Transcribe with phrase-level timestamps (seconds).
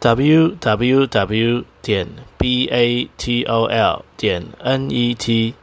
[0.00, 2.06] Www 点
[2.38, 5.54] batol 点 net，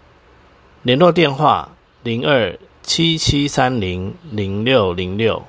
[0.82, 1.70] 联络电话
[2.04, 5.42] 零二七七三零零六零六。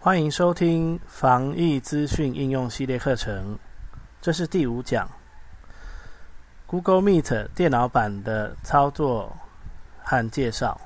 [0.00, 3.56] 欢迎收听防疫资讯应用系列课程，
[4.20, 5.08] 这是第五讲
[6.66, 9.36] ，Google Meet 电脑版的操作
[10.02, 10.80] 和介绍。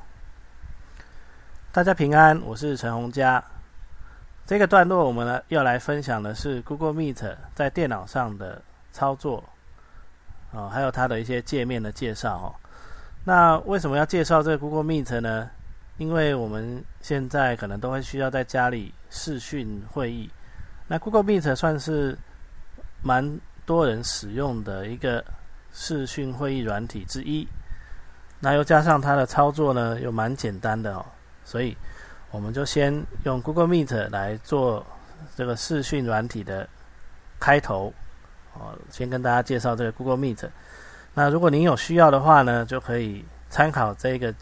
[1.72, 3.42] 大家平安，我是陈洪佳。
[4.48, 8.62] 这个段落，我们呢要来分享的是 Google Meet 在电脑上的
[8.92, 9.44] 操作，
[10.52, 12.48] 哦，还有它的一些界面的介绍哦。
[13.26, 15.50] 那为什么要介绍这个 Google Meet 呢？
[15.98, 20.30] 因为我们现在可能都会需要在家里视讯会议，
[20.86, 22.16] 那 Google Meet 算是
[23.02, 25.22] 蛮多人使用的一个
[25.74, 27.46] 视讯会议软体之一。
[28.40, 31.04] 那又加上它的操作呢，又蛮简单的哦，
[31.44, 31.76] 所以。
[32.30, 34.84] 我们就先用 Google Meet 来做
[35.34, 36.68] 这个视讯软体的
[37.40, 37.92] 开头，
[38.54, 40.48] 哦，先跟大家介绍这个 Google Meet。
[41.14, 44.34] 那如果您有需要的话呢，就可以参考这个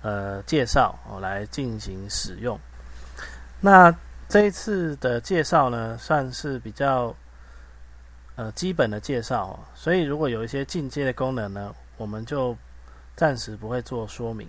[0.00, 2.58] 呃介绍哦来进行使用。
[3.60, 3.94] 那
[4.28, 7.14] 这一次的介绍呢，算是比较
[8.36, 12.56] 呃基本的介绍，所以如果有一些进阶的功能呢，我们就
[13.16, 14.48] 暂时不会做说明。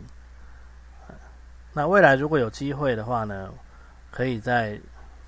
[1.77, 3.51] 那未来如果有机会的话呢，
[4.09, 4.79] 可以再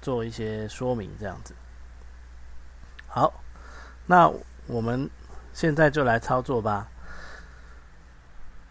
[0.02, 1.54] 做一些说明，这样子。
[3.06, 3.34] 好，
[4.06, 4.32] 那
[4.66, 5.10] 我们
[5.52, 6.88] 现在就来操作吧。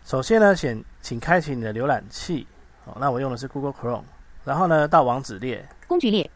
[0.06, 2.46] 首先呢，请请开启你的浏览器。
[2.86, 4.04] 好，那我用的是 Google Chrome。
[4.42, 5.68] 然后呢，到网址列。
[5.86, 6.30] 工具列。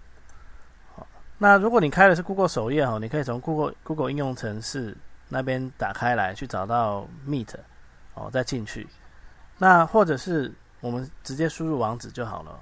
[0.94, 1.06] 好，
[1.38, 4.94] 那如果你开的是 Google 首页哦，你可以从 Google Google 应用程式
[5.30, 7.54] 那边打开来，去找到 Meet，
[8.12, 8.86] 哦，再进去。
[9.56, 10.52] 那或者是。
[10.80, 12.58] 我们直接输入网址就好了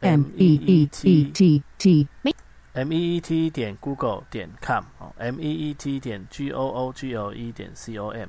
[0.00, 2.08] ，m e e t t t
[2.72, 6.66] m e e t 点 google 点 com 哦，m e e t 点 g o
[6.66, 8.28] o g l e 点 c o m。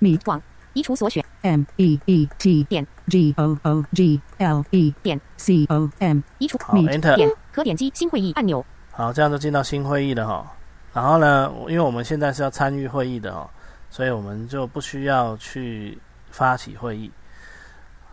[0.00, 6.20] 米网移除所选，m e e t 点 g o o g l e 点 c o m
[6.38, 8.64] 移除好，Enter 可点击新会议按钮。
[8.90, 10.52] 好，这样就进到新会议了哈。
[10.92, 13.48] 然后呢，因为我们现在是要参与会议的哦，
[13.90, 15.96] 所以我们就不需要去。
[16.30, 17.10] 发起会议，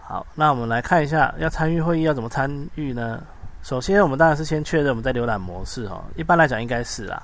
[0.01, 3.23] 好，那我们来看一下，要参与会议要怎么参与呢？
[3.63, 7.22] 首先，我们当然是先确认我们在浏览模式哦，一般来讲应该是啦。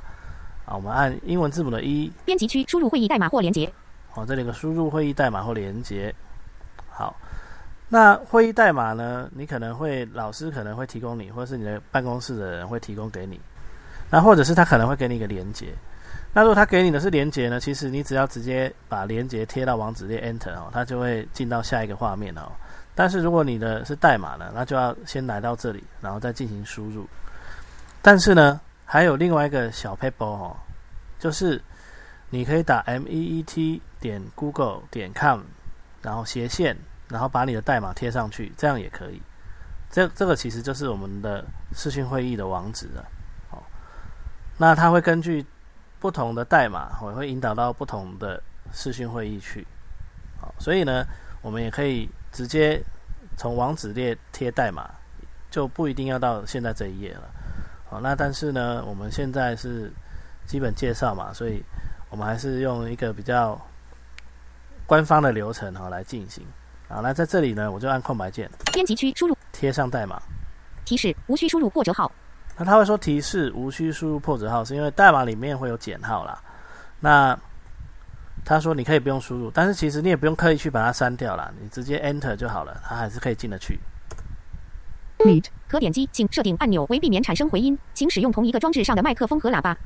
[0.66, 3.72] 啊，我们按英文字母的一编辑区输入会议代码或连接。
[4.10, 6.14] 好，这里有个输入会议代码或连接。
[6.90, 7.16] 好，
[7.90, 9.30] 那会议代码呢？
[9.34, 13.40] 你可能会老师可能会提供你，或者是你的办公室的人会提供给你。
[14.10, 15.74] 那或者是他可能会给你一个连接。
[16.34, 17.60] 那如果他给你的是连接呢？
[17.60, 22.52] 其实你只要直接把连接贴到网址列 Enter 哦，它就会进到下一个画面哦。
[22.96, 27.08] 但是如果你的是代码呢，那就要先来到这里，然后再进行输入。
[28.02, 30.58] 但是呢，还有另外一个小 paper 哦，
[31.20, 31.62] 就是
[32.32, 35.42] 你可以打 m e e t 点 google 点 com，
[36.02, 36.76] 然后斜线，
[37.10, 39.22] 然后把你的代码贴上去，这样也可以。
[39.92, 43.06] 这这个其实就是我们的视讯会议的网址了。
[43.52, 43.64] 好，
[44.58, 45.46] 那它会根据
[46.04, 48.44] 不同的代码，我会引导到不同的
[48.74, 49.66] 视讯会议去。
[50.38, 51.06] 好，所以呢，
[51.42, 52.84] 我们也可以直接
[53.38, 54.90] 从网址列贴代码，
[55.50, 57.22] 就不一定要到现在这一页了。
[57.90, 59.90] 好，那但是呢，我们现在是
[60.46, 61.64] 基本介绍嘛，所以
[62.10, 63.58] 我们还是用一个比较
[64.86, 66.46] 官方的流程哈来进行。
[66.90, 70.22] 好，那在这里呢，我就按空白键，编辑区输入，贴上代码，
[70.84, 72.12] 提示无需输入破折号。
[72.58, 76.40] 那他会说提示无需输入破折号，是因为代码里面会有减号啦。
[77.00, 77.38] 那
[78.46, 83.80] 他说你可以不用输入，但是其实你也不用刻意去把它删掉啦，你直接 Enter 就好了，它还是可以进得去。
[85.20, 89.78] Meet 可点击请设定按钮，为避免产生回音，请使用同一个装置上的麦克风和喇叭。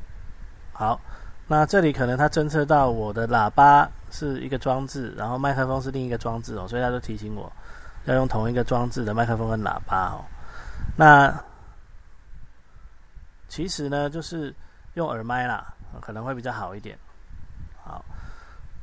[0.74, 1.00] 好，
[1.48, 7.52] 那这里可能它侦测到我的喇叭是一个装置，然后麦克风是另一个装置哦，所以它就提醒我
[8.06, 10.26] 要用同一个装置的麦克风跟喇叭哦。
[10.96, 11.32] 那
[13.48, 14.54] 其实呢，就是
[14.96, 16.98] 用耳麦啦，可能会比较好一点。
[17.84, 18.04] 好，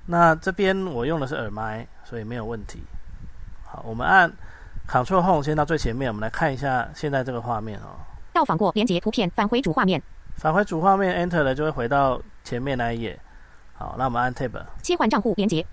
[0.06, 2.82] 那这边我用的是耳麦，所以没有问题。
[3.66, 4.31] 好，我们按
[4.88, 7.96] Ctrl Home 先到最前面，我们来看一下现在这个画面哦。
[8.32, 10.02] 到访过连接图片，返回主画面，
[10.37, 13.19] 返回主画面，Enter 了就会回到前面那一页。
[13.75, 15.64] 好，那我们按 Tab 切换账户连接，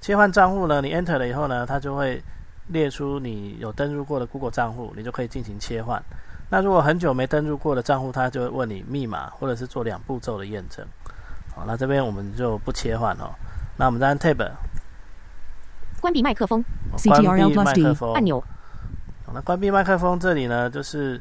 [0.00, 2.22] 切换账户呢，你 Enter 了以后呢，它就会
[2.68, 6.02] 列出你有登录过的 Google 账户，你就可以进行切换。
[6.50, 10.86] 那如果很久没登录过的账户，它就会问你密码，或者是做两步骤的验证。
[11.54, 13.30] 好，那这边我们就不切换哦。
[13.76, 14.50] 那我们再按 Tab
[16.00, 16.64] 关闭麦克风
[16.96, 17.84] CTRL plus D
[18.14, 18.40] 按钮，
[19.26, 21.20] 好那关闭麦克风这里呢，就是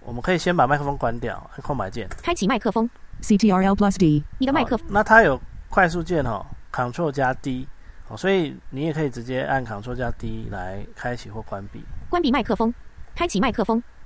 [0.00, 2.08] 我们可以先把麦克风关掉，按空白键。
[2.22, 2.88] 开启麦克风
[3.22, 7.68] CTRL plus D，你的麦克好那它有快速键哦，Ctrl 加 D
[8.08, 11.84] 哦，所以你也可以直接按 Ctrl 加 D 来开启或关闭。
[12.10, 12.74] 关闭麦克风，
[13.14, 13.97] 开启麦克风好，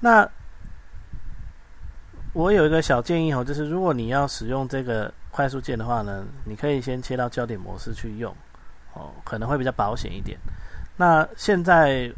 [0.00, 0.28] 那
[2.32, 8.34] 我有一个小建议哦，就是如果你要使用这个快速键的话呢，你可以先切到焦点模式去用
[8.92, 10.38] 哦，可能会比较保险一点。
[10.96, 12.12] 那现在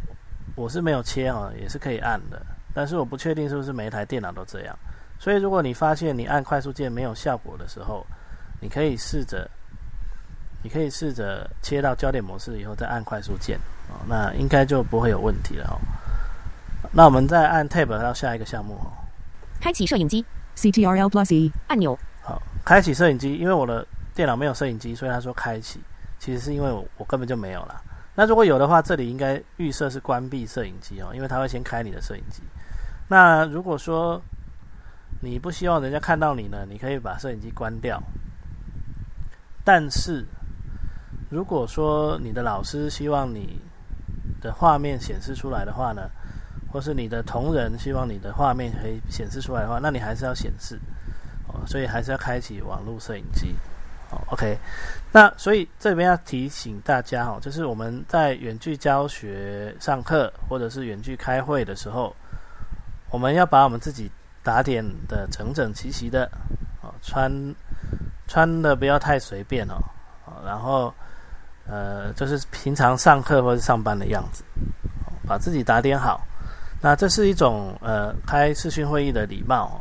[0.55, 2.41] 我是没有切哦，也是可以按的，
[2.75, 4.77] 但是我不确定是不是每一台电脑都这样。
[5.19, 8.07] 所以如果你发现你按快速键没有效果的时候，
[8.61, 9.49] 你可以试着，
[10.63, 13.59] 你可以试着切到焦点模式以后再按快速键
[13.89, 15.77] 哦，那应该就不会有问题了哦。
[16.93, 18.93] 那我们再按 Tab 到下一个项目哦。
[19.61, 20.25] 开启摄影机
[20.57, 25.81] CTRL plus E 按钮，好，开启摄影机，因为我的电脑没有摄影机，所以他说开启，
[26.19, 27.81] 其实是因为我我根本就没有啦。
[28.15, 32.43] 那如果有的话，这里应该预设是关闭摄影机哦，因为它会先开你的摄影机。
[33.09, 34.21] 那如果说
[35.21, 38.03] 你不希望人家看到你呢，你可以把摄影机关掉。
[39.65, 40.25] 但是
[41.29, 43.61] 如果说你的老师希望你
[44.41, 46.09] 的画面显示出来的话呢，
[46.77, 50.79] 或是你的同仁希望你的画面可以显示出来的话，那你还是要显示
[51.49, 53.57] 哦，所以还是要开启网络摄影机。
[54.11, 54.59] 哦，OK，
[55.11, 62.15] 那所以这边要提醒大家哦，就是我们在远距教学上课或者是远距开会的时候，
[63.09, 64.13] 我们要把我们自己
[64.43, 66.31] 打点的整整齐齐的
[66.83, 67.33] 哦，穿
[68.29, 69.81] 穿的不要太随便哦，
[70.45, 70.93] 然后
[71.67, 74.45] 呃，就是平常上课或者上班的样子，
[75.27, 76.21] 把自己打点好。
[76.81, 79.81] 那这是一种呃开视讯会议的礼貌哦。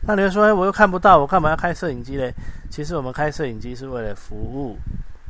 [0.00, 2.32] 那你会说，哎，我又看不到，我干嘛要开摄影机嘞？
[2.70, 4.78] 其实我们开摄影机是为了服务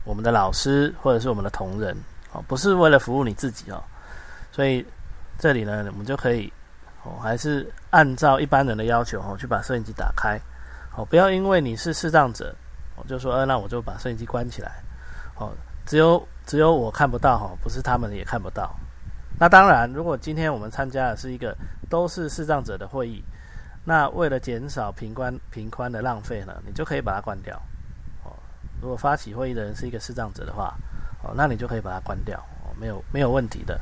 [0.04, 1.96] 我们的老师或者是我们的同仁
[2.32, 3.82] 哦，不是为了服务你自己哦。
[4.52, 4.84] 所以
[5.38, 6.52] 这里呢，我们就可以
[7.02, 10.38] 哦，还是按照一般人的要求哦，去把摄影机打开
[10.96, 12.54] 哦，不要因为你是视障者，
[12.96, 14.72] 我就说，呃，那我就把摄影机关起来
[15.36, 15.50] 哦。
[15.86, 18.78] 只有只有我看不到哈，不是他们也看不到。
[19.40, 21.56] 那当然，如果今天我们参加的是一个
[21.88, 23.22] 都是视障者的会议，
[23.84, 27.56] 那为了减少频宽频宽的浪费呢，你就可以把它关掉。
[28.24, 28.34] 哦，
[28.82, 30.74] 如果发起会议的人是一个视障者的话，
[31.22, 33.80] 哦，那你就可以把它关掉，哦，没有没有问题的。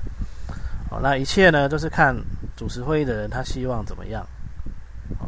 [0.91, 2.15] 哦，那一切呢都是看
[2.55, 4.23] 主持会议的人他希望怎么样。
[5.19, 5.27] 哦，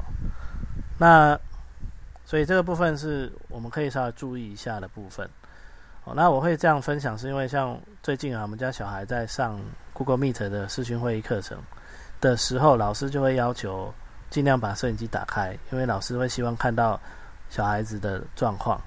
[0.98, 1.38] 那
[2.24, 5.28] 所以这个部分是我们可以稍微注意一下的部分。
[6.14, 9.60] 那我会这样分享，是因为像最近啊，我们家小孩在上
[9.92, 11.58] Google Meet 的视讯会议课程
[12.20, 13.92] 的时候，老师就会要求
[14.30, 17.00] 尽量把摄影机打开，因为老师会希望看到
[17.50, 18.80] 小孩子的状况。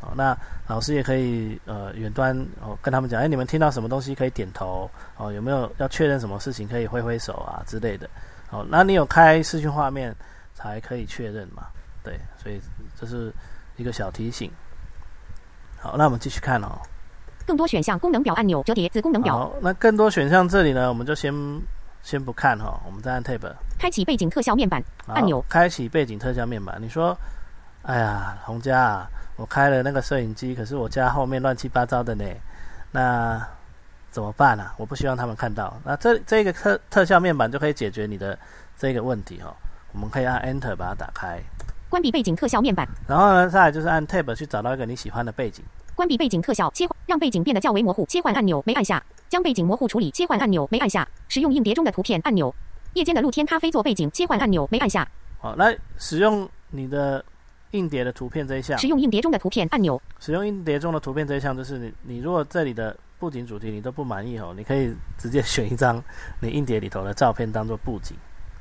[0.00, 8.08] 哦，那老师也可以呃远端哦跟他们讲，哎，你们听到什么东西可以点头哦，有没有要确认什么事情可以挥挥手啊之类的。
[8.50, 10.14] 哦，那你有开视讯画面
[10.54, 11.68] 才可以确认嘛？
[12.02, 12.60] 对，所以
[13.00, 13.32] 这是
[13.76, 14.50] 一个小提醒。
[15.84, 16.80] 好，那我们继续看哦。
[17.44, 21.30] 更多选项功能表按钮折叠子功能表，好，那更多选项这里呢，我们就先
[22.02, 26.78] 先不看哈、我们再按 Tab 开启背景特效面板按钮，开启背景特效面板。
[26.80, 27.14] 你说，
[27.82, 32.24] 哎呀，洪家啊，我开了那个摄影机，可是我家后面乱七八糟的呢，
[32.90, 33.46] 那
[34.10, 34.72] 怎么办啊？
[34.78, 35.76] 我不希望他们看到。
[35.84, 38.38] 那这这个特特效面板就可以解决你的
[38.74, 39.54] 这个问题哈、
[39.92, 41.38] 我们可以按 Enter 把它打开，
[41.88, 45.64] 关闭背景特效面板，然后呢，再来就是按 Tab 去找到一个你喜欢的背景。
[45.94, 48.04] 关闭背景特效切换，让背景变得较为模糊。
[48.06, 50.10] 切换按钮没按下，将背景模糊处理。
[50.10, 52.52] 切换按钮没按下，使用硬碟中的图片按钮。
[52.94, 54.10] 夜间的露天咖啡做背景。
[54.10, 57.24] 切换按钮没按下，好，来使用你的
[57.70, 60.00] 硬碟的图片这一项，使用硬碟中的图片按钮。
[60.18, 66.02] 使用硬碟中的图片这一项，就是你你如果这里的布景主题你都不满意哦，你可以直接选一张
[66.40, 68.16] 你硬碟里头的照片当做布景。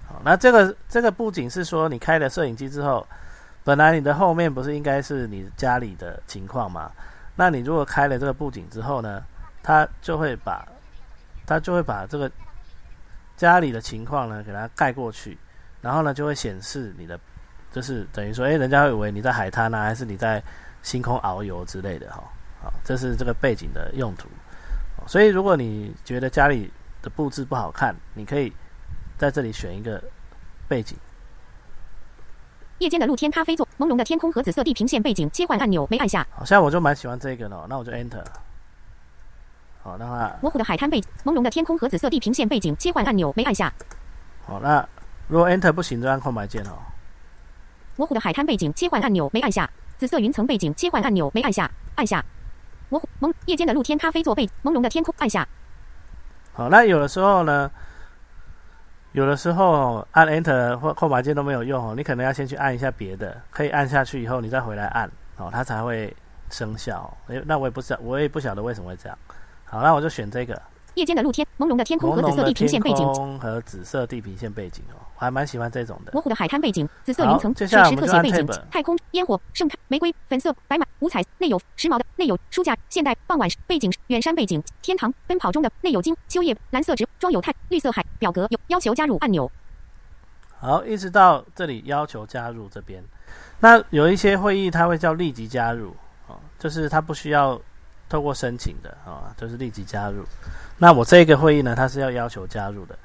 [0.07, 3.05] 好，那这个这个布景是说你开了摄影机之后，
[3.63, 6.91] 本来你的后面不是应该是你家里的情况吗？
[7.36, 9.24] 那你如果开了这个布景之后呢，
[9.63, 10.67] 它就会把
[11.45, 12.29] 它就会把这个
[13.36, 15.38] 家里的情况呢给它盖过去，
[15.81, 17.19] 然后呢就会显示你的，
[17.72, 20.41] 就是等于说，诶，人家会以为你在海滩啊，还是你在
[20.83, 22.24] 星空遨游之类的哈。
[22.62, 24.27] 好，这是这个背景的用途。
[25.07, 28.53] 所以如果你觉得家里的布置不好看，你可以
[29.24, 30.03] 在这里选一个
[30.68, 30.98] 背景。
[32.80, 36.27] 夜间的露天咖啡座，朦胧的天空和紫色地平线背景，切换按钮没按下。
[36.36, 38.22] 好像我就蛮喜欢这个的哦，那我就 Enter。
[39.82, 43.72] 好，让它模糊的海滩背景，朦胧的天空和紫色地平线背景，切换按钮没按下。
[44.46, 44.86] 好，那
[45.30, 46.75] 如果 Enter 不行，就按空白键哦。
[47.96, 49.70] 模糊的海滩背景，切换按钮没按下。
[49.98, 52.25] 紫色云层背景，切换按钮没按下，按下。
[52.89, 55.48] 模糊朦夜间的露天咖啡座背，朦胧的天空，按下。
[56.51, 57.72] 好，那有的时候呢，
[59.13, 66.15] 有的时候按 Enter 或空白键都没有用哦，你可能要先去按一下别的，可以按下去以后，你再回来按哦，它才会
[66.50, 67.15] 生效。
[67.27, 69.17] 诶，那我也不知道，我也不晓得为什么会这样。
[69.65, 70.60] 好，那我就选这个。
[70.95, 76.12] 夜间的露天，朦胧的天空和紫色地平线背景，和紫色地平线背景哦，我还蛮喜欢这种的。
[76.13, 89.51] 模糊的海滩背景，紫色云层，水池特写背景，太空烟火，盛开玫瑰，粉色白马五彩，内有时髦的，内有书架，现代傍晚背景，远山背景，天堂奔跑中的，内有金秋叶，蓝色植装有太绿色海表格有要求加入按钮。
[90.59, 93.03] 好，一直到这里要求加入这边，
[93.59, 95.95] 那有一些会议它会叫立即加入
[96.27, 97.59] 哦，就是它不需要。
[98.13, 100.24] 透过申请的啊，就是立即加入。
[100.77, 102.96] 那我这个会议呢，它是要要求加入的，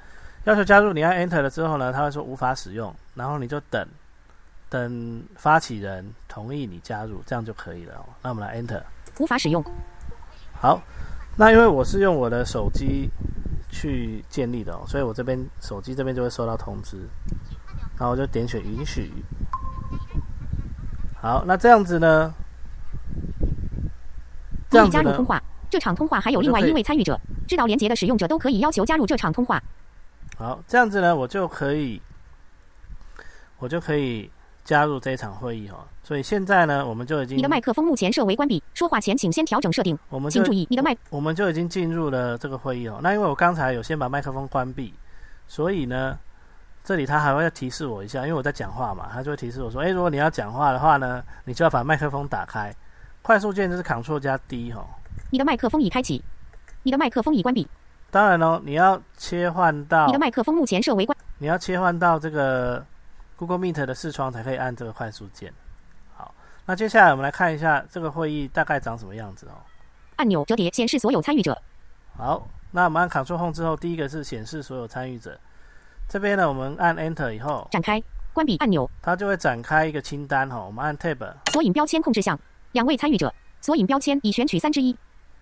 [0.44, 3.88] 要求加入，你按 Enter 了之后呢，他会说无法使用，然后你就等，
[4.68, 8.04] 等发起人同意你加入，这样就可以了。
[8.20, 8.82] 那我们来 Enter，
[9.18, 9.64] 无法使用。
[10.52, 10.78] 好，
[11.36, 13.08] 那因为我是用我的手机
[13.70, 16.98] 去建立的哦，所以我这边手机这边就会收到通知，
[17.96, 19.10] 然后我就点选允许。
[21.18, 22.34] 好，那这样子呢？
[24.70, 25.42] 可以加入通话。
[25.70, 29.62] 这场通话还有另外一位参与者，知道连接的使用者都可以要求加入这场通话。
[30.38, 32.00] 好，这样子呢，我就可以，
[33.58, 34.30] 我就可以
[34.64, 35.86] 加入这一场会议哈。
[36.02, 39.98] 所以现在呢，我们就已经你的麦克风目前设为关闭，说话前请先调整设定。
[40.08, 42.98] 我们请注意你的麦，我们就已经进入了这个会议哦。
[43.02, 44.94] 那因为我刚才有先把麦克风关闭，
[45.46, 46.18] 所以呢，
[46.82, 52.74] 这里他还会提示我一下，因为我在讲话嘛，他就会提示我说：“哎，如果你要讲话的话呢，你就要把麦克风打开。”
[53.28, 54.82] 快速键就是 Ctrl 加 D 哈。
[55.28, 56.24] 你的麦克风已开启，
[56.82, 57.68] 你的麦克风已关闭。
[58.10, 61.14] 当然喽，你要切换到你的麦克风目前设为关。
[61.36, 62.82] 你要切换到这个
[63.36, 65.52] Google Meet 的视窗才可以按这个快速键。
[66.16, 69.60] 好，那接下来我们来看一下这个会议大概长什么样子哦。
[70.16, 71.60] 按钮折叠显示所有参与者。
[72.16, 75.38] 好，那我们按 Ctrl Home 之后，第一个是显示所有参与者。
[76.08, 80.64] 这边呢，我们按 Enter 以后展开关闭按钮，它就会展开一个清单哈。
[80.64, 82.40] 我们按 Tab 索引标签控制项。
[82.72, 84.94] 两位参与者，索引标签已选取三之一。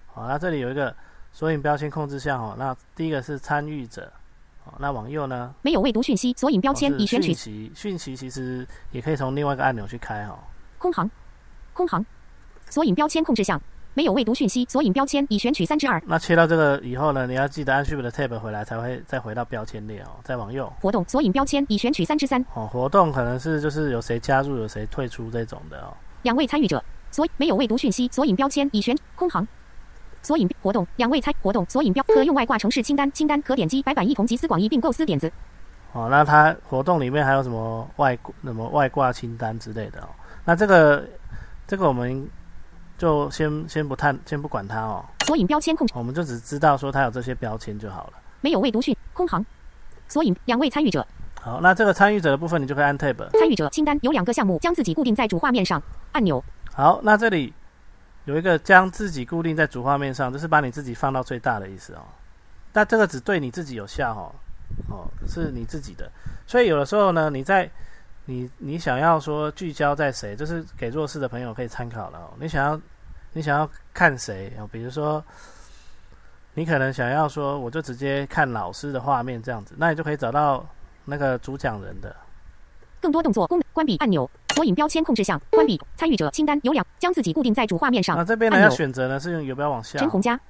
[0.06, 0.95] 好，那这里有一个
[1.33, 2.54] 索引标签控制项哦。
[2.59, 4.11] 那第一个是参与者，
[4.64, 5.52] 好，那往右呢？
[5.62, 7.35] 没有未读讯息，索引标签已选取。
[7.35, 10.38] 讯息，讯息其实也可以从另外一个按钮去开哈。
[10.78, 11.11] 空行，
[11.73, 12.04] 空行，
[12.71, 13.61] 索引标签控制项，
[13.95, 16.00] 没有未读讯息，索引标签已选取三之二。
[16.06, 20.11] 那切到这个以后呢，你要记得按 Shift 的 Tab 回来，才会再回到标签列哦。
[20.23, 22.40] 再往右，活动，索引标签已选取三之三。
[22.54, 25.92] 哦，活动可能是就是有谁加入，有谁退出这种的哦。
[26.23, 26.83] 两位参与者。
[27.16, 29.49] 所没有未读讯息，索引标签已选空行。
[30.20, 35.32] 索引活动两位参活动索引标可用外挂城市清单清单可点击白板一同集思广益并构思点子。
[35.94, 40.08] 哦，那它活动里面还有什么外什么外挂清单之类的哦？
[40.44, 41.08] 那这个
[41.66, 42.28] 这个我们
[42.99, 45.02] 就先先不探先不管它哦。
[45.25, 48.12] 索引标签控，我们就只知道说它有这些标签就好了。
[48.42, 49.42] 没有未读讯空行。
[50.06, 51.06] 索引两位参与者。
[51.40, 53.30] 好，那这个参与者的部分你就可以按 Tab。
[53.38, 55.82] 参与者清单有两个项目，将自己固定在主画面上
[56.12, 56.44] 按钮。
[56.76, 57.54] 好，那这里
[58.26, 62.02] 有一个将自己固定在主画面上，就是把你自己放到最大的意思哦。
[62.71, 66.06] 但这个只对你自己有效哦，哦，是你自己的。
[66.47, 67.66] 所以有的时候呢，你在
[68.26, 72.30] 你你想要说聚焦在谁，就是给弱势的朋友可以参考了。
[72.38, 72.78] 你想要
[73.33, 74.68] 你想要看谁哦？
[74.71, 75.25] 比如说
[76.52, 80.62] 你可能想要说，我就直接看老师的画面这样子，那你就可以找到
[81.06, 82.14] 那个主讲人的。
[83.06, 84.28] 更多动作功能关闭按钮。
[84.56, 88.16] 索引标签控制项关闭参与者清单有两，将自己固定在主画面上。
[88.16, 89.96] 那这边呢要选择呢是用游标往下。
[89.96, 90.40] 陈红加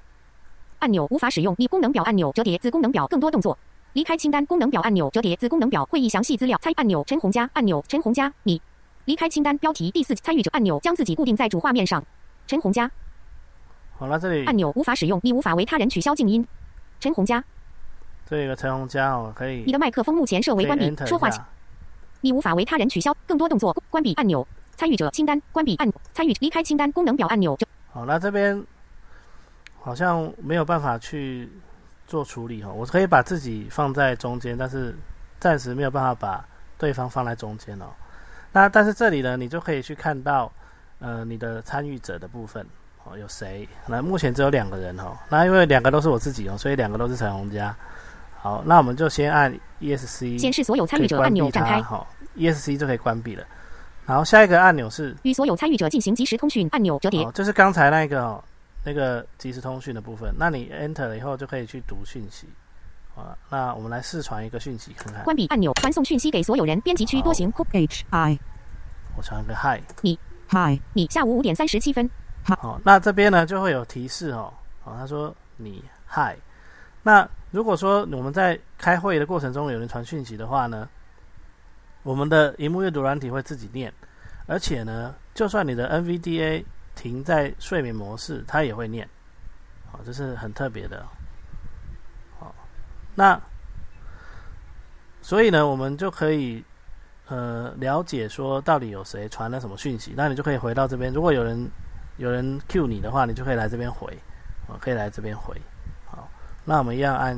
[0.79, 1.53] 按钮无法使用。
[1.59, 3.55] 你功能表按钮折叠子功能表更多动作
[3.93, 8.59] 离开清单功能表按钮折叠子功能表会议详细资料参按钮陈红加按钮陈红加你
[9.05, 12.03] 离开清单标题第四参与者按钮将自己固定在主画面上。
[12.47, 12.89] 陈红加
[13.97, 15.19] 好了这里按钮无法使用。
[15.21, 16.43] 你无法为他人取消静音。
[16.99, 17.43] 陈红加
[18.27, 19.63] 这个陈红加哦可以。
[19.63, 21.29] 你的麦克风目前设为关闭说话。
[22.27, 27.57] 你无法为他人取消更多动作关闭按钮参与者清单关闭按参与离开清单功能表按钮。
[27.93, 28.61] 好，那这边
[29.79, 31.49] 好像没有办法去
[32.05, 32.69] 做处理哈。
[32.69, 34.93] 我可以把自己放在中间，但是
[35.39, 36.45] 暂时没有办法把
[36.77, 37.85] 对方放在中间哦。
[38.51, 40.51] 那但是这里呢，你就可以去看到
[40.99, 42.67] 呃你的参与者的部分
[43.05, 43.65] 哦，有谁？
[43.85, 45.17] 那目前只有两个人哦。
[45.29, 47.73] 那因为两个都是我自己哦，所以两个都是彩虹家。
[48.39, 52.05] 好，那我们就先按 ESC 显示所有参与者按钮展开，好
[52.37, 53.43] ，ESC 就可以关闭了。
[54.05, 58.43] 然后下一个按钮是与所有参与者进行即时通讯按钮折叠，哦，就是刚才那个哦，
[58.85, 60.33] 那个即时通讯的部分。
[60.37, 62.47] 那你 Enter 了以后就可以去读讯息。
[63.15, 65.23] 啊，那我们来试传一个讯息看看。
[65.23, 66.79] 关闭按钮，传送讯息给所有人。
[66.81, 67.51] 编辑区多行。
[67.71, 68.39] H I，
[69.17, 69.81] 我传个 Hi。
[70.01, 70.19] 你
[70.51, 72.07] Hi，你下午五点三十七分。
[72.43, 74.53] 好，那这边呢就会有提示哦。
[74.83, 76.37] 好，他说你 Hi。
[77.01, 80.87] 那如果说我们在开会的过程中有人传讯息的话呢，
[82.07, 83.93] 我们的荧幕阅读软体会自己念，
[84.45, 86.63] 而且呢，就算你的 NVDA
[86.95, 89.05] 停在睡眠模式，它也会念。
[89.91, 91.05] 好，这是很特别的。
[92.39, 92.55] 好
[93.13, 93.37] 那，
[95.21, 96.63] 所以呢，我们就可以
[97.27, 101.11] 呃了解说到底有谁传了什么讯息，那你就可以回到这边。
[101.11, 101.69] 如果有人
[102.15, 104.17] 有人 Q 你的话，你就可以来这边回，
[104.69, 105.53] 啊，可以来这边回。
[106.05, 106.25] 好，
[106.63, 107.37] 那我们一样按，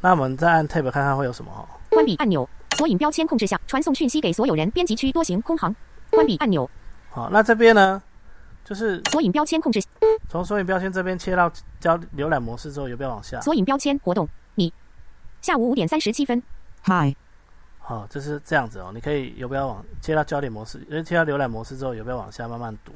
[0.00, 1.66] 那我们再按 Tab 看看会有什么哦。
[1.90, 2.48] 关闭按钮，
[2.78, 4.70] 索引标签控制下，传送讯息给所有人。
[4.70, 5.74] 编辑区多行空行。
[6.10, 6.70] 关闭按钮。
[7.10, 8.00] 好，那这边呢，
[8.64, 9.82] 就是索引标签控制，
[10.28, 13.40] 从索引标签这边切到交浏览模式之后，有没有往下。
[13.40, 14.72] 索引标签活动，你。
[15.42, 16.40] 下午五点三十七分。
[16.84, 17.16] Hi，
[17.80, 18.92] 好，就是这样子哦。
[18.94, 22.92] 你可以有没有往切到焦点模式，因为切到浏览模式之后，有没有往下慢慢读，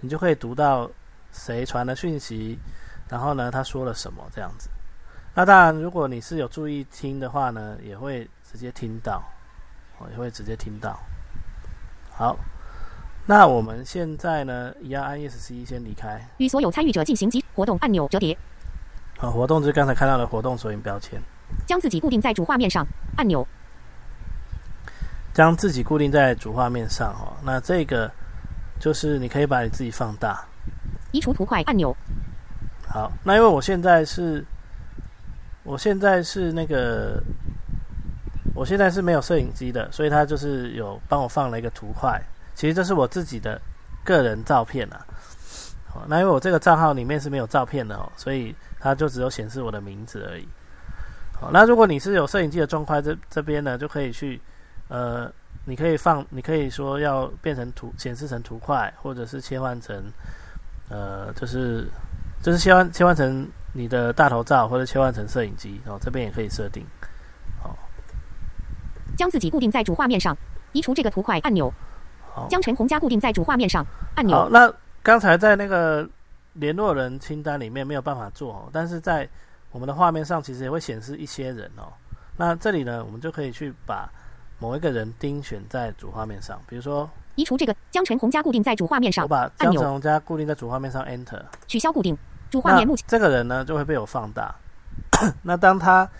[0.00, 0.90] 你就可以读到
[1.30, 2.58] 谁传的讯息，
[3.08, 4.68] 然后呢他说了什么这样子。
[5.32, 9.22] 那当然，如果你是有注意听的话呢，也会直接听到，
[9.98, 10.98] 我，也会直接听到。
[12.10, 12.36] 好，
[13.26, 18.36] 那我们现在呢，一样按 ESC 先离开，与所有参与者进行集活动按钮折叠。
[19.16, 21.20] 好，活动就是刚才看到的活动索引标签。
[21.66, 22.84] 将自己固定在主画面上，
[23.16, 23.46] 按钮。
[25.32, 28.10] 将自己固定在主画面上，哦，那这个
[28.80, 30.44] 就是你可以把你自己放大。
[31.12, 31.96] 移除图块按钮。
[32.88, 34.44] 好，那因为我现在是，
[35.62, 37.22] 我现在是那个，
[38.60, 42.20] 我现在是没有摄影机的，所以他就是有帮我放了一个图块。
[42.54, 43.58] 其实这是我自己的
[44.04, 45.00] 个人照片啊。
[45.88, 50.46] 好，那因为我这个账号里面是没有照片的哦，所以它就只有显示我的名字而已。
[51.40, 54.38] 好，那如果你是有摄影机的状况，这这边呢就可以去，
[54.88, 55.32] 呃，
[55.64, 60.04] 你可以放，你可以说要变成图，显示成图块，或者是切换成，
[60.90, 61.88] 呃，就是
[62.42, 66.84] 就是切换切换成你的大头照，或者切换成摄影机，哦，这边也可以设定。
[69.20, 70.34] 好，将自己固定在主画面上，
[70.72, 71.70] 移除这个图块按钮。
[72.32, 74.36] 好，将陈红加固定在主画面上按钮。
[74.36, 76.08] 好，那刚才在那个
[76.54, 79.28] 联络人清单里面没有办法做，哦但是在。
[79.72, 81.92] 我们的画面上其实也会显示一些人哦。
[82.36, 84.10] 那这里呢，我们就可以去把
[84.58, 92.18] 某一个人钉选在主画面上，比如说移除这个将陈红加固定在主画面上，我把将陈红加固定在主画面上，Enter 取消固定
[92.50, 92.84] 主画面。
[92.84, 94.52] 目前这个人呢就会被我放大。
[95.40, 96.10] 那当他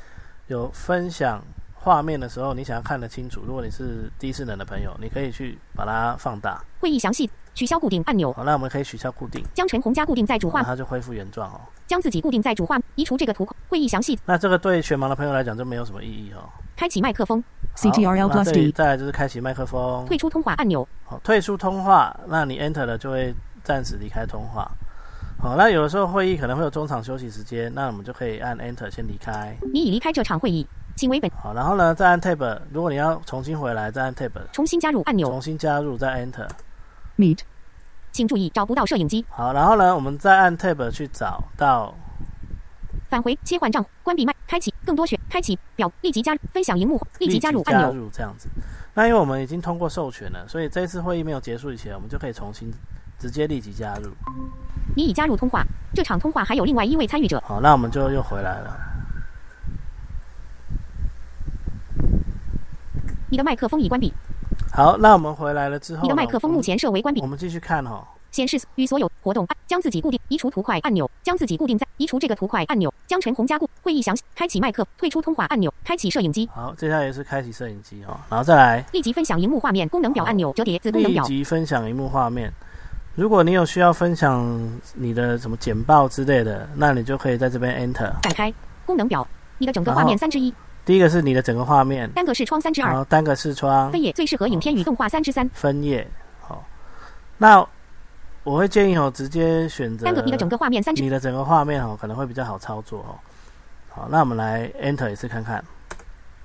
[0.47, 1.43] 有分享
[1.83, 6.63] 画面的时候，你想要看得清楚，如果你是低智能的朋友，你可以去把它放大。
[6.79, 7.29] 会议详细。
[7.53, 8.33] 取消固定按钮。
[8.33, 9.45] 好，那我们可以取消固定。
[9.53, 11.61] 将陈红加固定在主画，它就恢复原状哦。
[11.85, 13.47] 将自己固定在主画，移除这个图。
[13.69, 14.17] 会议详细。
[14.25, 16.49] 那这个对全盲的朋友来讲就没有什么意义哦。
[16.77, 17.43] 开启麦克风。
[17.77, 18.71] CTRL plus D。
[18.71, 20.07] 再来就是开启麦克风。
[20.07, 20.87] 退出通话按钮。
[21.05, 24.71] 好，退出通话，那你 Enter 了就会暂时离开通话。
[25.39, 29.57] 好，那有的时候会议可能会有中场休息时间，那我们就可以按 Enter 先离开。
[29.73, 30.67] 你已离开这场会议，
[31.01, 31.31] 请为本。
[31.31, 34.33] 好，然后呢再按 Tab，如果你要重新回来再按 Tab。
[34.53, 35.31] 重新加入按钮。
[35.31, 36.47] 重新加入再 Enter。
[37.17, 37.39] Meet。
[38.13, 39.25] 请注意，找不到摄影机。
[39.31, 41.95] 好，然后呢，我们再按 Tab 去找到。
[43.09, 47.91] 返回，切换账户，关闭麦，开启更多选，开启表，立即加入，分享荧幕，立即加入按钮。
[47.91, 48.47] 加入这样子。
[48.93, 52.71] 那因为我们已经通过授权了，所以这次会议没有结束以前，我们就可以重新
[53.19, 54.11] 直接立即加入。
[54.95, 57.43] 你已加入通话，这场通话还有另外一位参与者。
[57.47, 58.90] 好，那我们就又回来了。
[63.31, 64.13] 你的麦克风已关闭。
[64.73, 67.21] 好，那我们回来了之后，你的麦克风目前设为关闭。
[67.21, 76.49] 我们继续看哈，显示与所有活动，将自己固定，移除图块按钮，将自己固定在移除这个图块按钮，将陈红加固会议详细，开启麦克，退出通话按钮，开启摄影机。
[76.53, 81.23] 好，接下来是开启摄影机哈，然后再来立即分享荧幕画面功能表按钮折叠子功能表。
[81.25, 82.53] 立即分享荧幕画面，
[83.15, 84.45] 如果你有需要分享
[84.95, 88.53] 你的什么简报之类的，那你就可以在这边 Enter 展开
[88.85, 89.27] 功能表，
[89.59, 90.53] 你的整个画面三之一。
[90.85, 93.91] 第一个是你的整个画面，单个视窗三之二，然后单个视窗。
[93.93, 95.49] 分页最适合影片与动画三之三。
[95.51, 96.07] 分页。
[96.41, 96.65] 好，
[97.39, 97.65] 那
[98.43, 103.19] 我会建议哦，直接选择单个你的整个画面三之，你的整个画面哦，可能会比较好操作哦。
[103.89, 105.63] 好，那我们来 Enter 一次看看。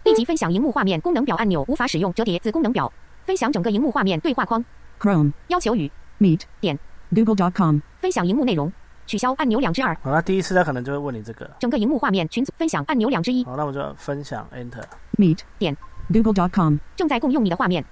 [0.04, 2.92] 立即分享荧幕画面功能表按钮无法使用，折叠子功能表。
[3.24, 4.64] 分享整个荧幕画面对话框。
[5.00, 5.92] Chrome 要求与。
[6.20, 6.78] Meet 点。
[7.14, 8.72] Google.com 分享荧幕内容
[9.06, 14.84] 取消按钮两之二，好，那第一次他可能就会问你这个，整个荧幕画面群组分享按钮两之一，好，那我就分享 Enter。
[15.18, 15.40] Meet.
[15.58, 15.76] 点。
[16.14, 16.78] Google.com.
[16.96, 17.84] 正在共用你的画面，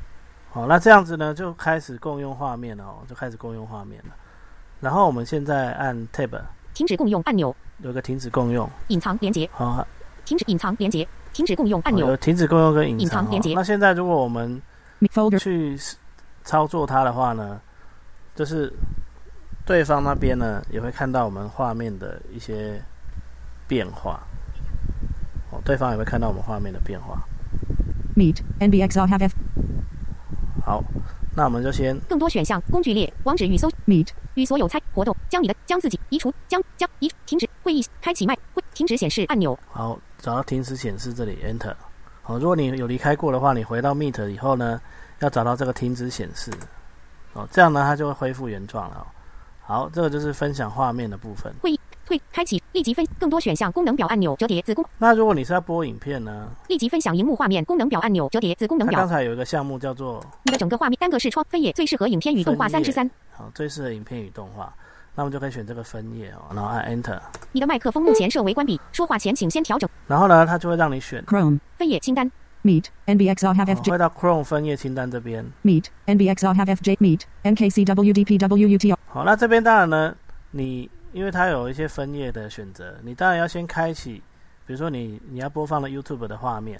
[0.52, 4.13] 好，那这样子呢，就开始共用画面了哦，就开始共用画面了。
[4.80, 6.39] 然后我们现在按 Tab，
[6.76, 9.84] 停止共用按钮，有个停止共用，隐藏连接，好，
[10.26, 13.28] 停止隐藏连接，停止共用按有钮，停止共用跟隐藏。
[13.32, 14.62] 连接那现在如果我们
[15.39, 15.76] 去
[16.43, 17.60] 操作它的话呢，
[18.36, 18.71] 就是
[19.65, 22.82] 对方那边呢也会看到我们画面的一些
[23.67, 24.19] 变化。
[25.52, 27.21] 哦，对方也会看到我们画面的变化。
[28.15, 28.41] Meet.
[28.60, 29.34] NBXR have F.
[30.65, 30.84] 好，
[31.36, 34.10] 那我们就先更多选项工具列网址与搜 Meet.
[34.36, 41.76] 与所有猜活动，将你的将自己移除，将将移停止会议，开启麦会停止显示按钮，好找到停止显示这里 Enter。
[42.23, 44.82] 好，如果你有离开过的话，你回到 Meet 以后呢，
[45.19, 46.52] 要找到这个停止显示。
[47.34, 49.06] 哦，这样呢，它就会恢复原状了哦。
[49.65, 51.54] 好，这个就是分享画面的部分。
[51.62, 64.73] 会议退开启立即分更多选项功能表按钮折叠子功那如果你是要播影片呢，立即分享荧幕画面功能表按钮折叠子功能表，它刚才有一个项目叫做你的整个画面单个视窗分页最适合影片与动画三之三，好最适合影片与动画，
[65.15, 67.17] 那我们就可以选这个分页哦，然后按 Enter，
[67.54, 69.89] 你的麦克风目前设为关闭，说话前请先调整。
[70.06, 71.58] 然后呢，它就会让你选，Chrome.
[71.78, 72.30] 分页清单，
[72.63, 72.86] Meet.
[73.06, 73.91] NBXR have 哦 FJ.
[73.91, 75.45] 回到 Chrome 分页清单这边。
[75.63, 75.86] Meet.
[76.08, 76.97] NBXR have FJ.
[76.97, 77.21] Meet.
[77.43, 78.95] NKCWDPWUTR.
[79.08, 80.15] 好，那这边当然呢，
[80.52, 84.23] 你因为它有一些分页的选择，你当然要先开启，
[84.65, 86.80] 比如说你你要播放的 YouTube 的画面，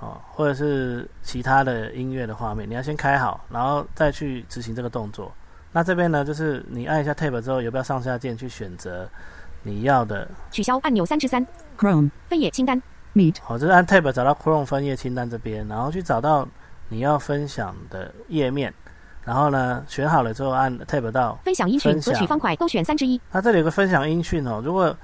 [0.00, 5.32] 哦，或者是其他的音乐的画面，你要先开好，然后再去执行这个动作。
[5.70, 9.08] 那这边呢，就是你按一下 Tab 之后，有没有上下键去选择
[9.62, 10.26] 你要的？
[10.50, 11.46] 取消按钮三之三
[11.78, 12.10] ，Chrome.
[12.28, 12.82] 分页清单，
[13.18, 13.36] Meet.
[13.42, 16.46] 好，就是按 Tab 找到 Chrome 分页清单这边，然后去找到
[16.88, 18.72] 你要分享的页面，
[19.24, 24.96] 然后呢选好了之后按 Tab 到分享音讯和取方块勾选三之一，它这里有个分享音讯哦，如果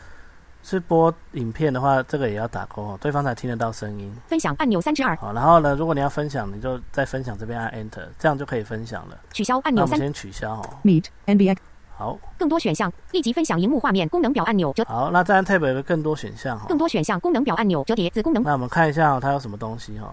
[0.62, 4.10] 是播影片的话，这个也要打勾哦，对方才听得到声音。
[4.26, 9.18] 分享按钮三之二，好，然后呢，如果你要分享，你就在分享这边按 Enter，这样就可以分享了。
[9.32, 10.70] 取消按钮三，那我们先取消哦。
[10.82, 11.06] Meet.
[11.26, 11.56] NBX.
[11.96, 20.12] 好，更多选项立即分享荧幕画面功能表按钮折好，那再按 Tab 有个更多选项哈、更多选项功能表按钮折叠子功能那我们看一下、哦、它有什么东西哈、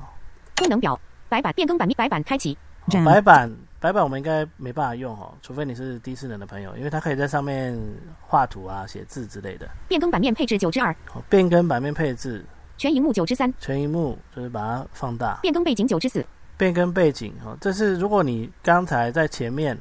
[0.57, 2.57] 功能表白板变更版白板开启，
[3.05, 7.75] 白板，白板我们应该没办法用哦，除非你是低智能的朋友，因为它可以在上面
[8.19, 9.67] 画图啊、写字之类的。
[9.87, 10.95] 变更版面配置九之二，
[11.29, 12.45] 变更版面配置，
[12.77, 15.39] 全荧幕九之三，全荧幕就是把它放大。
[15.41, 16.23] 变更背景九之四，
[16.57, 19.75] 变更背景哦，这是如果你刚才在前面，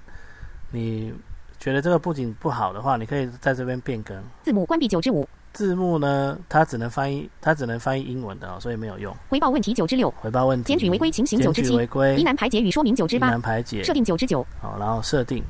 [0.71, 1.13] 你
[1.61, 4.17] 觉得这个布景不好的话，你可以在这边变更。
[4.43, 9.15] 字幕关闭九之五，字幕呢，它只能翻译，它只能翻译英文的哦，所以没有用。
[9.29, 11.77] 回报问题九之六，回报问题，检举违规情形九之七。
[11.77, 15.45] 违，规，疑难排解与说明九之疑八，难排解，设定九之九，好，然后设定。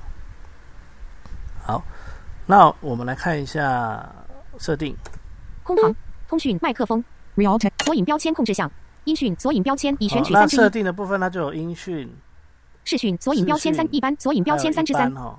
[1.63, 1.81] 好，
[2.45, 4.05] 那我们来看一下
[4.59, 4.97] 设定。
[5.63, 5.95] 空行
[6.29, 7.03] 通讯麦克风。
[7.37, 7.71] Realtek.
[7.85, 8.69] 索引标签控制项，
[9.05, 9.35] 音讯。
[9.39, 9.97] 索引标签。
[10.01, 12.13] 已选取三之一，设定的部分它就有音讯、
[12.85, 13.17] 视讯。
[13.21, 14.15] 索引标签三一般。
[14.19, 15.17] 索引标签三之三。
[15.17, 15.39] 哦。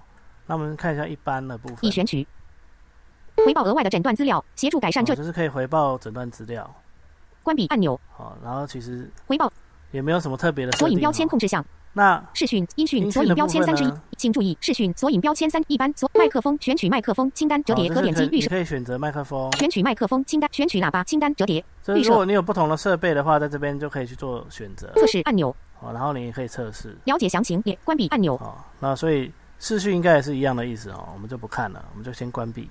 [0.52, 1.78] 那我们看一下一般的部分。
[1.80, 2.28] 已选取。
[3.38, 6.70] 回报额外的诊断资料，协助改善这哦就是可以回报诊断资料。
[7.42, 9.50] 关闭按钮，好，然后其实回报
[9.92, 19.50] 也没有什么特别的索引标签哦控制项，那视讯音讯索引标签三之一请注意视讯索引标签三一般索麦克风选取麦克风清单折叠哦可点击预设可以你可以选择麦克风。
[19.54, 24.92] 选取麦克风清单选取喇叭清单折叠就是预设如果你有不同的设备的话，在这边就可以去做选择。
[24.98, 26.94] 测试按钮好，然后你也可以测试。
[27.06, 32.68] 了解详情列关闭按钮好，那所以视讯应该也是一样的意思哦，我们就不看了，我们就先关闭。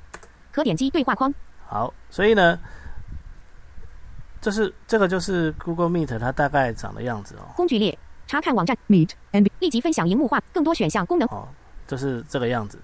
[0.51, 1.33] 可点击对话框
[1.65, 2.59] 好，所以呢，
[4.41, 7.47] 这是这个就是 Google Meet 它大概长的样子哦。
[7.55, 9.11] 工具列查看网站 Meet.
[9.31, 11.47] and 立即分享荧幕化更多选项功能哦，
[11.87, 12.77] 就是这个样子。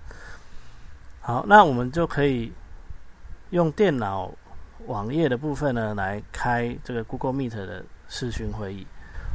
[1.21, 2.53] 好，那我们就可以
[3.51, 4.31] 用电脑
[4.87, 8.87] 网页的部分呢来开这个 Google Meet 的视讯会议。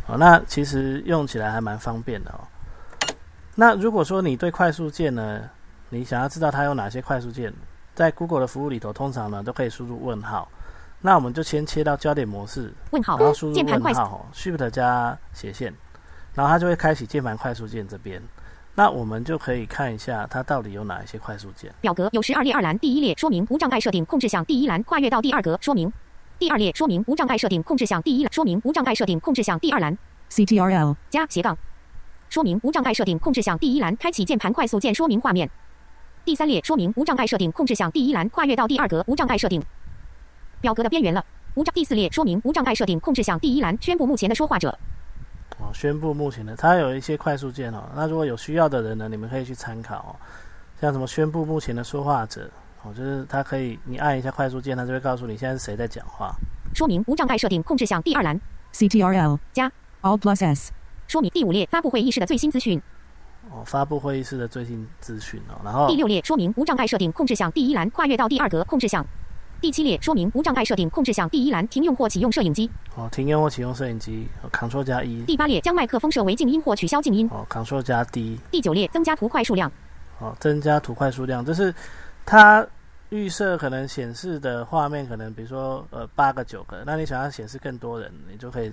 [0.08, 2.48] 哦，那其实用起来还蛮方便的哦。
[3.56, 5.50] 那如果说你对快速键呢，
[5.90, 7.54] 你想要知道它有哪些快速键，
[7.94, 10.48] 在 Google 的服务里头，通常呢都可以输入问号。
[11.02, 15.74] 那我们就先切到焦点模式，问号然后输入键盘快速问号哦，Shift 加斜线，
[16.34, 18.22] 然后它就会开启键盘快速键这边。
[18.76, 21.74] 那我们就可以看一下它到底有哪一些快速键。
[21.82, 25.92] 表格有十二列二栏，第一列说明无障碍设定控制项，第一栏跨越到第二格说明。
[26.40, 29.98] 第二列说明无障碍设定控制项，第一栏说明无障碍设定控制项，第二栏
[30.30, 30.96] CTRL.
[31.10, 31.58] 加斜杠，
[32.32, 35.52] 说明无障碍设定控制项，第一栏开启键盘快速键说明画面。
[36.24, 39.62] 第三列说明无障碍设定控制项，第一栏跨越到第二格无障碍设定。
[40.62, 41.26] 表格的边缘了。
[41.56, 44.70] 无障第四列说明无障碍设定控制项，第一栏宣布目前的说话者。
[45.60, 47.84] 哦，宣布目前的，它有一些快速键哦。
[47.94, 50.16] 那如果有需要的人呢，你们可以去参考哦。
[50.80, 52.50] 像什么宣布目前的说话者
[52.84, 56.34] 哦，就是它可以你按一下快速键，它就会告诉你现在是谁在讲话。
[56.74, 58.40] 说明无障碍设定控制项第二栏
[58.72, 59.70] CTRL 加
[60.02, 60.72] Alt plus S
[61.12, 62.82] 说明第五列发布会议室的最新资讯。
[63.50, 69.06] 哦，发布会议室的最新资讯哦，然后第六列说明无障碍设定控制项第一栏跨越到第二格控制项。
[69.60, 72.72] 第七列说明无障碍设定控制项第一栏停用或启用摄影机。
[72.96, 77.30] 哦，停用或启用摄影机哦，Ctrl 加一第八列将麦克风设为静音或取消静音。
[77.30, 79.70] 哦，Ctrl 加 D 第九列增加图块数量。
[80.20, 81.76] 哦，增加图块数量，就是
[82.26, 82.66] 它
[83.10, 88.72] 预设可能显示的画面可能比如说呃八个九个，那你想要显示更多人，你就可以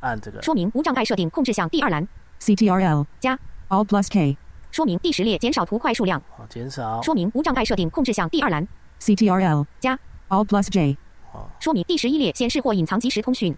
[0.00, 0.42] 按这个。
[0.42, 2.06] 说明无障碍设定控制项第二栏。
[2.40, 3.38] CTRL 加。
[3.68, 4.36] Alt plus K
[4.72, 6.20] 说明第十列减少图块数量。
[6.36, 7.00] 好，减少。
[7.02, 8.66] 说明无障碍设定控制项第二栏。
[9.00, 9.98] CTRL 加。
[10.28, 10.96] Alt plus J
[11.32, 13.52] 哦说明第十一列显示或隐藏即时通讯。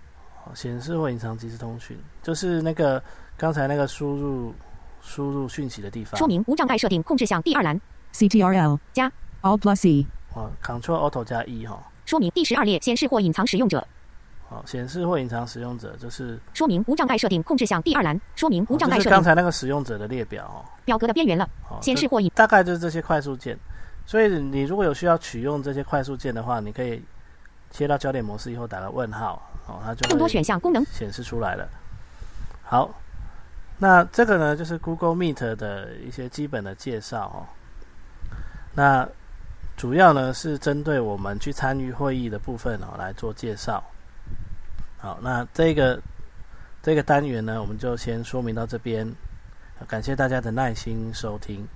[0.45, 3.03] 哦显示或隐藏即时通讯，就是那个
[3.37, 4.55] 刚才那个输入
[5.01, 6.19] 输入讯息的地方。
[6.19, 7.81] 说明无障碍设定控制项第二栏。
[8.13, 9.11] CTRL 加。
[9.43, 11.83] Alt plus C 哦，Ctrl Auto 加 E 哈。
[12.05, 13.87] 说明第十二列显示或隐藏使用者。
[14.53, 20.61] 好，显示或隐藏使用者就是说明无障碍设定控制项第二栏说明无哦障碍设定刚才那个使用者的列表哦。
[20.85, 21.49] 表格的边缘了。
[21.81, 23.59] 显示或隐大概就是这些快速键。
[24.05, 27.03] 所以你如果有需要取用这些快速键的话，你可以
[27.71, 30.85] 切到焦点模式以后打个问号，哦，它就更多选项功能。
[30.87, 31.67] 显示出来了。
[32.63, 32.93] 好，
[33.79, 37.47] 那这个呢就是 Google Meet 的一些基本的介绍哦。
[38.75, 39.09] 那
[39.77, 43.83] 主要呢是针对我们去参与会议的部分哦来做介绍。
[45.03, 46.01] 好，那这个
[46.81, 49.13] 这个单元呢，我们就先说明到这边，
[49.89, 51.67] 感谢大家的耐心收听。